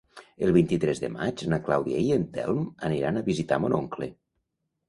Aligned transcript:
El 0.45 0.51
vint-i-tres 0.53 1.01
de 1.03 1.09
maig 1.17 1.43
na 1.51 1.59
Clàudia 1.67 1.99
i 2.07 2.09
en 2.17 2.25
Telm 2.39 2.65
aniran 2.89 3.21
a 3.23 3.27
visitar 3.31 3.61
mon 3.67 3.81
oncle. 3.83 4.09